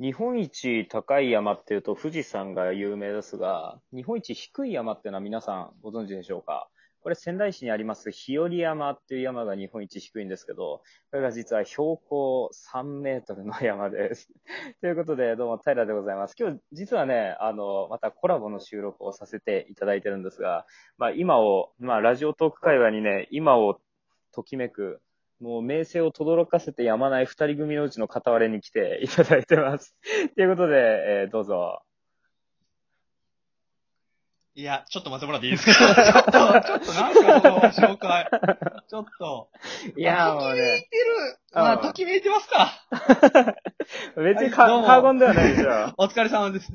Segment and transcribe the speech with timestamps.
[0.00, 6.68] 日本一高い山っていうと富士山が有名ですが、日本一低い山っていうのは皆さんご存知でしょうか？
[7.00, 14.28] これ仙台市にあります日和山っていう山が日本一低いんですけど、これが実は標高3メートルの山です。
[14.80, 16.34] ということで、どうも平でございます。
[16.36, 20.66] 今日実はね、あの、またコラボの収録をさせていただいてるんですが、
[20.98, 23.78] まあ今を、まあラジオトーク会話にね、今を
[24.32, 25.00] ときめく
[25.40, 29.94] もう名声を轟かせてやまない二人組のうちの片割れに来て いただいてます。
[30.36, 31.82] ということで、えーどうぞ。
[34.56, 35.72] いや、ちょっと待ってもらっていいですか？
[35.98, 38.30] ちょっと、ちょっとなんすか、この紹介。
[38.88, 39.48] ちょっと。
[39.96, 41.38] いやーもうときめいね、てる。
[41.52, 42.70] まあ、うんときめいてますか。
[44.16, 45.92] 別にか、はいどうも過言ではないでしょ。
[45.98, 46.72] お疲れ様です。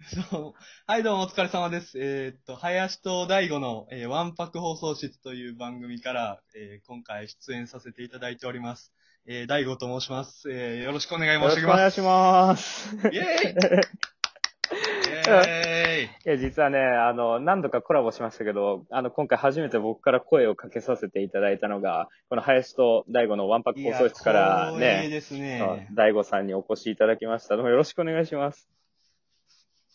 [0.30, 0.62] そう。
[0.86, 1.98] はい、どうもお疲れ様です。
[1.98, 8.94] えーっと、林と大悟の、えー、ワンパク放送室という番組から、えー今回出演させていただいております。
[9.26, 10.50] えー、大悟と申します。
[10.50, 11.96] えー、よろしくお願いよろ申し上げます。
[11.96, 12.96] しくお願いします。
[12.96, 25.88] イェーイ イェーイいや、実はね、あの、何度かコラボしましたけど、あの、今回初めて僕から声をかけさせていただいたのが、この林と大悟のワンパク放送室からね、ですそうね。
[25.92, 27.56] 大悟さんにお越しいただきました。
[27.56, 28.79] どうもよろしくお願いします。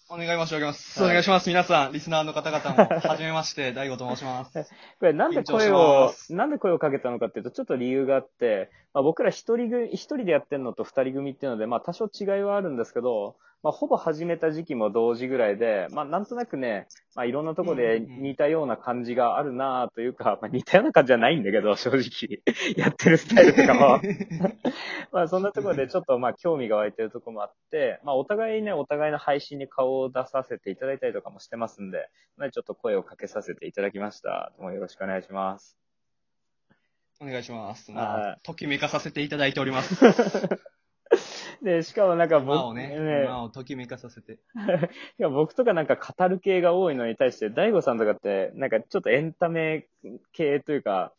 [0.07, 0.99] お願い申し上げます。
[1.01, 1.49] はいお願いします。
[1.49, 4.71] 皆さん、リスナーの方々も、はじめまして、 大悟と申します。
[4.99, 22.41] これなんで声をなんで声をかけたのかっていうと、ちょっと理由があって、まあ、僕ら一人組、一人でやってるのと二人組っていうので、まあ多少違いはあるんですけど、まあほぼ始めた時期も同時ぐらいで、まあなんとなくね、まあいろんなとこで似たような感じがあるなというか、まあ似たような感じじゃないんだけど、正直。
[22.77, 23.99] やってるスタイルとかも。
[25.11, 32.07] まあそんなところでちょっとまあ興味が湧いてるところもあって、まあお互いね、お互いの配信に顔を出させていただいたりとかもしてますんで、
[32.37, 34.53] まあちょっと声をかけさせていただきました。
[34.57, 35.84] どうもよろしくお願いします。
[37.21, 37.91] お願いします。
[37.91, 39.95] はまあ、ときめかさせていただいております。
[41.63, 44.33] で、 しかもなんか僕、馬をね、ね馬をときめかさせて。
[45.17, 49.87] いや僕とかなんか語る系が多いのに対して、大悟さんとかって、なんかちょっとエンタメ
[50.33, 51.13] 系というか、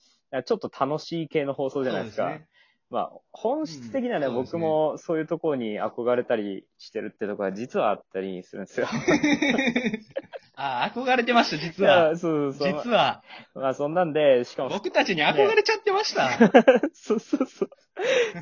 [0.45, 2.41] ちょっと楽しい系の放送じゃないですか。
[2.89, 8.87] まあ、本質的にはね、うんね僕もそういうところに憧れたりしてるってところが実はあったりするんですよ。
[10.59, 12.09] あ、憧れてました、実いは。
[12.11, 12.83] やそうそうそう。
[12.85, 13.23] 実は、
[13.55, 16.31] まあそんなんで、しかも、僕たちに憧れちゃってました。
[16.95, 17.71] そうそうそう。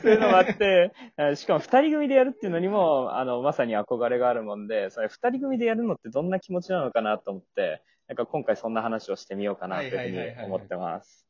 [0.00, 11.26] そういうのもあって、あしかも二人組でやるっていうのにも、あの、まさに憧れがあるもんで、それ二人組でやるのってどんな気持ちなのかなと思って、なんか今回そんな話をしてみようかなというふうに思ってます。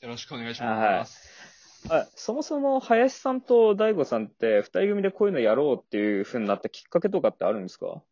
[0.00, 1.44] よろしくお願いします。
[1.90, 8.02] あそもそも林さんと大悟さんって二人組でこういうのやろうっていうふうになったきっかけとかってあるんですか？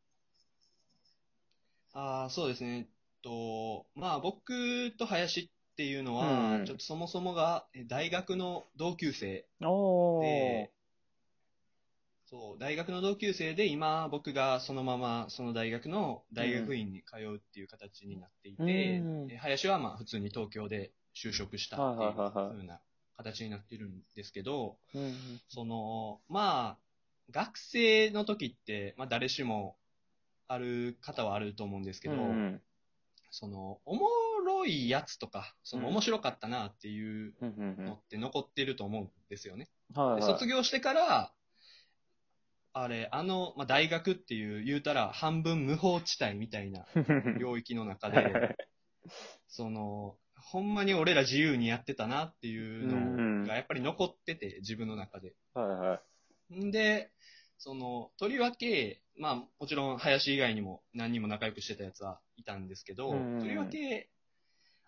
[1.93, 2.79] あーそうですね。
[2.79, 2.87] えっ
[3.23, 6.67] と、まあ僕と林っていうのは、うん。
[6.67, 10.71] ちょっとそもそもがえ大学の同級生おで、
[12.27, 19.29] そう、大学の同級生で、今、僕がそのまま、その大学の大学院に通うっていう形になっていて、うん。
[19.29, 22.55] で林はまあ普通に東京で就職したっていうはいはいはいはい。
[22.55, 22.81] 風な
[23.19, 25.15] 形になってるんですけど、うん。
[25.49, 26.79] その、まあ、
[27.31, 29.77] 学生の時って、まあ誰しも
[30.53, 32.61] ある方はあると思うんですけど、うん
[33.35, 34.09] その、おも
[34.45, 35.93] ろいやつとか、そのうん。
[35.95, 39.71] 面白かったなっていうのって残ってると思うんですよね。
[39.95, 40.21] はいはい。
[40.21, 41.33] で卒業してから、
[42.75, 46.87] あれ、あの、まあ、大学っていう、言うたら半分無法地帯みたいな
[47.41, 48.57] 領域の中で、
[49.49, 55.35] その、ほんまに俺ら自由にやってたなっていうのがやっぱり残ってて、自分の中で。
[55.55, 56.03] はいは
[56.51, 56.67] い。
[56.67, 57.11] んで、
[57.63, 64.11] その、とりわけ、まあ、もちろん林以外にも何人も仲良くしてたやつはいたんですけど、うんとりわけ、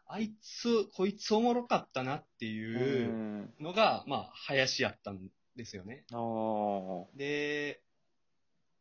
[0.08, 3.54] あいつ、こいつおもろかったなってういうん。
[3.60, 5.20] のが、まあ、林やったん
[5.54, 6.04] ですよね。
[7.14, 7.80] で、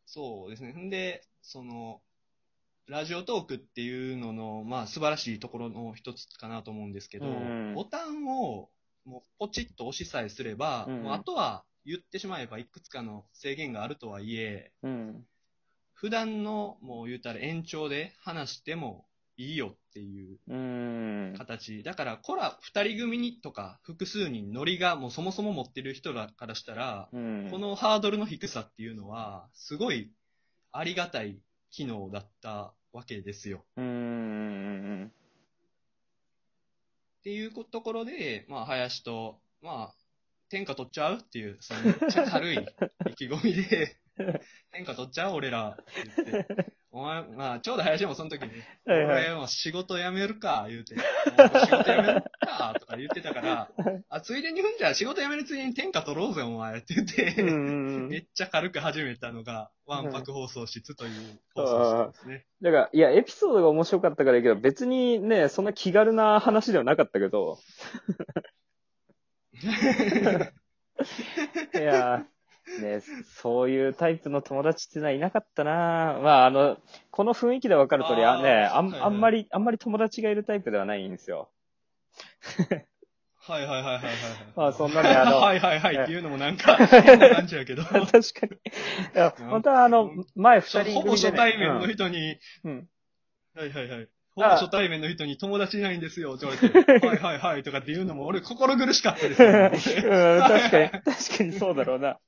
[0.08, 0.72] そうですね。
[0.72, 2.02] んで、その、
[2.88, 7.74] ラジオトークっていうのの、まあ、素晴らしいところの一つかなと思うんですけど、うん。
[7.76, 8.72] ボタンを、
[9.06, 11.04] もう、ポチッと押しさえすれば、うん。
[11.04, 15.26] もうあとは言ってしまえばいくつかの制限があるとはいえ、うん。
[15.94, 19.06] 普段の、もう言うたら延長で話しても
[19.38, 21.34] いいよっていううん。
[21.38, 21.84] 形。
[21.84, 27.48] だから、コラ、二人組にとか、複数人ノリがもうそもそも持ってる人らからしたら、うん。
[27.50, 30.12] このハードルの低さっていうのは、すごい
[30.72, 31.40] ありがたい
[31.72, 33.64] 機能だったわけですよ。
[37.20, 40.03] っていうところで、まあ、林と、まあ、
[40.54, 41.16] 天下取っちゃう？
[41.16, 42.58] っていう、そのめっちゃ軽い
[43.10, 43.98] 意気込みで、
[44.72, 45.34] 天下取っちゃう？
[45.34, 45.84] 俺らって
[46.32, 48.52] 言って、お前、まあ、ちょうど林もその時に、
[48.86, 49.26] はいはい。
[49.26, 50.94] 俺もう仕事辞めるか、言うて、
[51.34, 53.72] 仕事辞めるか、とか言ってたから、
[54.10, 58.10] あ、ついでにふんじゃ仕事辞めるついでに天下取ろうぜ、お前、って言って、うんうんうん。
[58.10, 62.46] めっちゃ軽く始めたのが、わんぱく放送室という放送室ですね。
[62.62, 67.58] だから、いや、エピソードが面白かったからいいけど、別にね、そんな気軽な話ではなかったけど。
[71.74, 72.26] いや、
[72.82, 76.78] ね、そういうタイプの友達ってのはいなかったなまあ、あの、
[77.12, 81.50] この雰囲気でわかる通り、ああーね、あんはいはいあんまり、あんまり友達がいるタイプではないんですよ。
[83.46, 84.10] はいはいはいはいはい。
[84.56, 87.84] まあそんなねあの はいはいはいっていうのもなんか、感じやけど。
[87.84, 88.10] 確か
[88.46, 88.54] に。
[88.54, 88.60] い
[89.14, 91.02] や、うん本当はあの、前二人組で、ね。
[91.02, 92.72] ほぼ初対面の人に、うん。
[92.72, 92.90] うん。
[93.56, 94.10] はいはいはい。
[94.36, 99.50] ほぼ初対面の人に友達いないんですよ って言われて、はいはいはいとかって言うのも俺心苦しかったですよ、
[100.10, 102.20] うん、確かに、 確かにそうだろうな。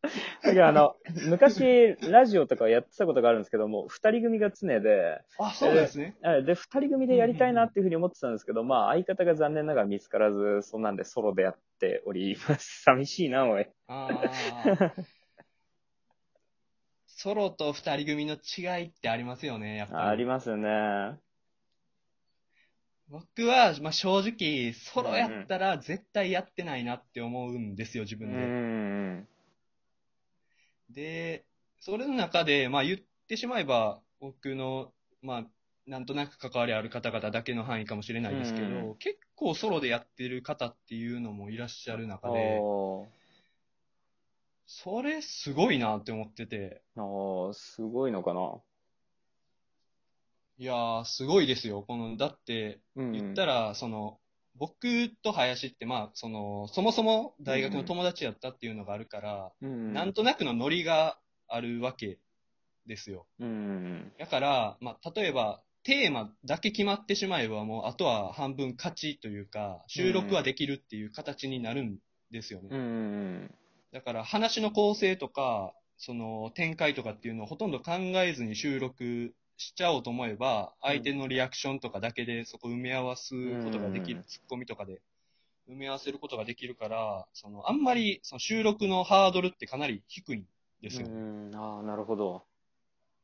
[0.43, 0.95] だけどあの、
[1.27, 6.15] 昔、ラジオとかやってたことがあるんですけども、二人組が常で、あ、そうですね。
[6.23, 12.83] えで、二人組でやりたいなっていうふうに思ってたんですけど、まあ、相方が残念ながら見つからず、そんなんでソロでやっております。
[12.83, 13.67] 寂しいな、おい。
[13.87, 14.93] ああ。
[17.07, 20.09] ソロと二人組の違いってありますよね、やっぱり。
[20.09, 21.17] ありますよね。
[23.09, 28.35] 僕は、まあ、正直、ソロやったら絶対やってないなって思うんですよ、自う分で。
[28.37, 29.27] ん。
[30.89, 31.45] で、
[31.79, 34.91] それの中で、まあ言ってしまえば、僕の、
[35.21, 35.45] まあ、
[35.85, 42.61] なんとなく関わりある方々だけの範囲かもしれないですけど、うん結構ソロでやってる方っていうのもいらっしゃる中で、
[44.65, 48.53] それすごいなって思ってて、おーすごいのかな。
[50.57, 51.83] いやー、すごいですよ。
[51.83, 53.11] この、だって、うん。
[53.11, 54.19] 言ったら、その、
[54.57, 62.19] 僕と林って、まあ、その、そもそも大学の友達やったっていうのがあるから、うん、なんとなくのノリがあるわけ
[62.85, 63.27] ですよ。
[63.39, 64.13] うん。
[64.17, 71.97] だから、まあ、例えば、テーマだけ決まってしまえば、もう、あとは半分勝ちというか、収録はできるっていう形になるん
[72.31, 72.69] ですよね。
[72.71, 73.55] うん。
[73.91, 85.01] だから、話の構成とか、その、展開とかっていうのをほとんど考えずに収録しちゃおうと思えば、相手のリアクションとかだけでそこ埋め合わすことができる、うんツッコミとかで
[85.69, 90.45] 埋め合わせることができるから、その、あんまり、その収録のハードルってかなり低いん
[90.81, 91.07] ですよ。
[91.07, 91.51] うん。
[91.55, 92.43] ああ、なるほど。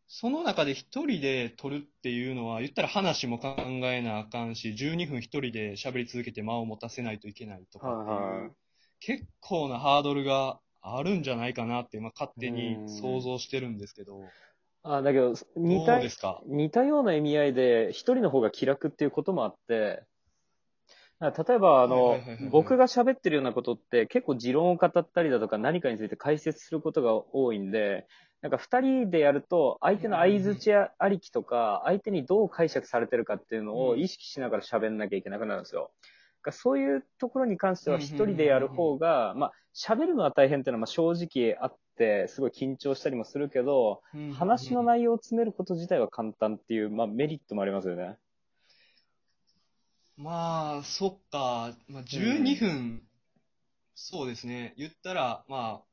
[0.08, 8.52] その中で一人で撮るっていうのは、言ったら話も考えなあかんし、12分一人で喋り続けて間を持たせないといけないとかっていう、はいはい
[9.02, 14.51] 結構なハードルがあるんじゃないかなって、まあ、勝手に想像してるんですけど、あ
[14.84, 16.00] あ、だけど、似どた
[16.46, 20.04] 似たような意味合いで、一人の方が気楽っていうこともあって、
[21.20, 22.20] あ例えば、あの
[22.50, 28.08] 僕が喋ってるようなことって結構持論を語ったりだとか何かについて解説することが多いんで、
[28.42, 35.92] なんか二人でやると相手の相づちありきとか、相手にどう解釈されてるかっていうのを意識しながら喋んなきゃいけなくなるんですよ。
[36.50, 41.82] そういうところに関しては一人でやる方が、まあ喋るのは大変っていうのはまあ正直あって、
[42.28, 44.02] すごい緊張したりもするけど、
[44.34, 48.18] 話の内容を詰めること自体は簡単っていう、まあ、メリットもありますよね。
[50.18, 51.74] まあ、そっか。
[51.88, 53.02] まあ、12分、
[53.96, 54.74] そうですね。
[54.78, 55.92] 言ったら、まあ、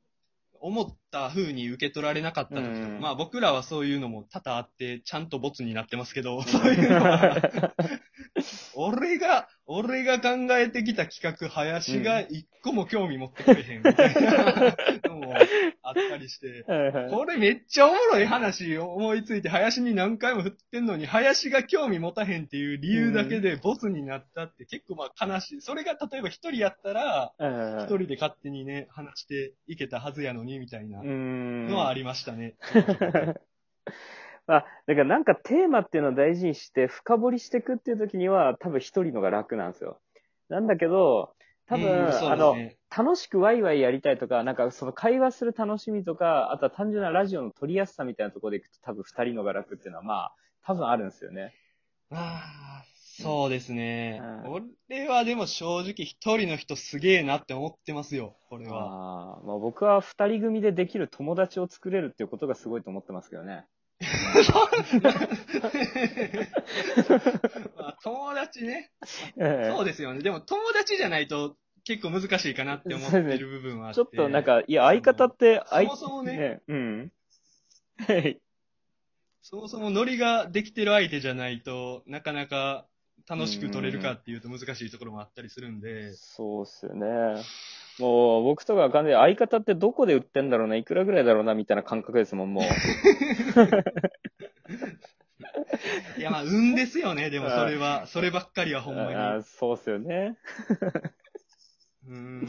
[0.61, 2.99] 思った風に受け取られなかった時とか、うん。
[2.99, 7.73] まあ僕らはそういうのも多々あって、ちゃんとボツになってますけど、そういうのは、
[8.75, 14.75] 俺が、俺が考えてきた企画、林が一個も興味持ってくれへんみたいな。
[15.07, 15.35] のも
[15.83, 17.11] あったりして、はいはい。
[17.11, 25.61] これめっちゃおもろい話思いついて、林に何回も振ってんのに、林が興味持たへんっていう理由だけでボツになったって結構まあ悲しい。
[25.61, 31.03] それが例えば一人やったら、一人で勝手にね、話していけたはずやのに、みたいな。
[31.03, 32.55] のはありましたね。
[34.49, 39.99] まあ、だからなんかテーマっていうのを大事にして深掘りしていくっていう時には多分一人のが楽なんですよ。
[40.49, 41.35] なんだけど、
[41.67, 42.55] 多分、うんそうあの。
[42.89, 51.53] 楽しくワイワイやりたいとか、なんかその会話する楽しみとか、あとは単純なラジオの撮りやすさみたいなところでいくと多分二人のが楽っていうのはまあ、多分あるんですよね。
[52.09, 52.83] ああ、
[53.21, 54.19] そうですね。
[54.45, 58.85] うん俺はでも正直一人の人すげえなって思ってますよ、これは。
[58.85, 63.67] ああまあ、僕は二人組でできる友達を作れるっていうことがすごいと思ってますけどね。
[67.77, 68.91] まあ友達ね。
[69.37, 70.21] ええそうですよね。
[70.21, 73.95] でも友達じゃないと結構難しいかなって思ってる部分はあって。
[73.95, 77.11] ちょっとなんか、いや、相方って、そもそもね、うん。
[78.07, 78.39] はい。
[79.41, 82.85] そもそもノリができてる相手じゃないとなかなか
[83.27, 86.13] 楽しく撮れるかっていうと難しいところもあったりするんで。
[86.13, 87.41] そうっすよね。
[87.99, 92.63] もう、僕とかは完全に相方ってどこで売ってんだろうな、いくらぐらいだろうな、みたいな感覚ですもん、もう。
[96.17, 98.07] いや、まあ、運ですよね、でもそれは。
[98.07, 99.15] そればっかりはほんまに。
[99.15, 100.37] あそうっすよね。
[102.07, 102.47] うーん、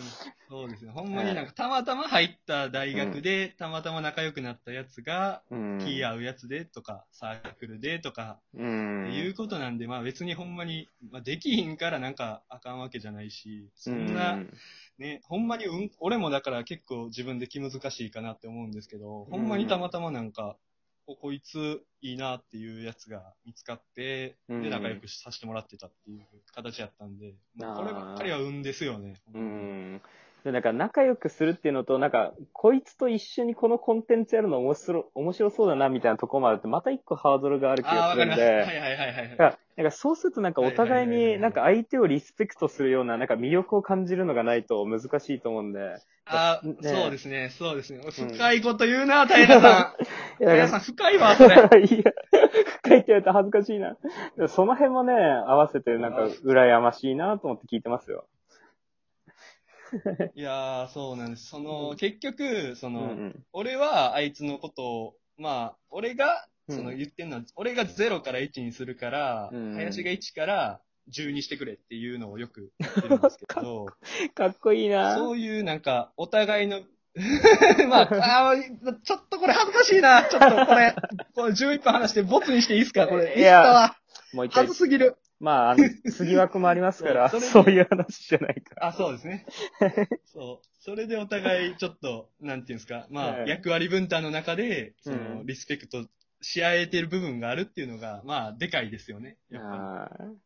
[0.48, 0.90] そうですね。
[0.92, 5.78] ほんまになんか、たまたま入った大学で、たまたま仲良くなったやつが、うん。
[5.84, 9.12] 気合うやつでとか、サークルでとか、うん。
[9.14, 14.50] いうことなんで、まあ別にほんまに、まあできひんからなんかあかんわけじゃないし、そんな、うん
[14.98, 20.56] ね、ほんまにうん、俺もだから結構自分で気難しいかなって思うんですけど、ほんまにたまたまなんか、
[21.10, 26.20] おこいついいなっていうやつが見つかって、うんで、仲良くさせてもらってたっていう
[26.54, 29.14] 形やったんで、まああーこればっかりは運ですよね。
[29.34, 30.00] うん。
[30.44, 38.68] で、なんか仲良くするっていうのと、なんか、こいつと一緒にこのコンテンツやるの面白、面白そうだなみたいなところもあるって、また一個ハードルがある気ああ、がするんわかります。
[38.68, 45.96] はいで、はいはいはいなんかそうするとなんかお互いになんか相手をリスペクトするようななんか魅力を感じるのがないと難しいと思うんで。
[46.26, 47.98] あねそうですね、そうですね。
[48.00, 50.02] ん深いこと言うな、平さん。
[50.44, 51.56] いや平さん深いわ、それ。
[51.56, 53.96] いや、深いって言われたら恥ずかしいな。
[54.48, 58.26] その辺もね、合わせてなんか羨ましいなと思って聞いてますよ。
[60.34, 61.46] いやー、そうなんです。
[61.46, 63.44] その、結局、その、うんうん。
[63.52, 70.80] 俺はあいつのことを、まあ、俺が、うんその言ってんのは、俺が0から1にするから、うん林が1から
[71.12, 73.86] 10にしてくれっていうのをよく言ってるんですけど、
[74.34, 76.82] かっこいいなそういうなんか、お互いの、
[77.88, 80.22] まあ、あーちょっとこれ恥ずかしいな。
[80.30, 80.94] ちょっとこれ、
[81.34, 83.08] これ11分話してボツにしていいですか？
[83.08, 83.36] これ。
[83.36, 83.96] いやいいっすかわ。
[84.32, 84.78] もう一回恥ず。
[84.84, 85.16] すぎる。
[85.40, 88.86] まあ、あの、 次枠もありますから、そうそういう話じゃないか。
[88.86, 89.46] あ、そうですね。
[90.26, 90.66] そう。
[90.82, 96.04] それでお互い、ちょっと、なんていうんですか、まあ、はい役割分担の中で、その、うんリスペクト
[96.42, 99.36] し合えてる部分があるっていうのが、まあ、でかいですよね。
[99.50, 99.60] や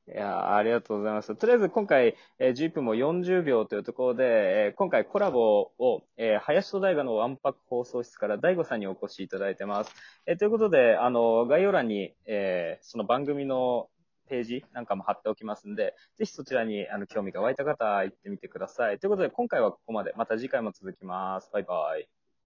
[0.08, 1.36] いや、ありがとうございます。
[1.36, 9.94] とりあえず今回、えー11分も40秒というところで、えー今回コラボを、えー林と大河のワンパック放送室から大悟さんにお越しいただいてます。
[10.26, 13.88] えーということで、あの、概要欄に、えーその番組の
[14.28, 18.98] ページなんかも貼っておきますんで、ぜひそちらにあの興味が湧いた方、行ってみてください。
[18.98, 20.12] ということで、今回はここまで。
[20.16, 21.50] また次回も続きます。
[21.52, 22.23] バイバイ。